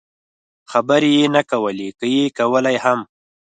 خبرې 0.71 1.09
یې 1.17 1.25
نه 1.35 1.41
کولې، 1.51 1.89
که 1.97 2.05
یې 2.15 2.23
کولای 2.39 2.77
هم. 2.83 2.99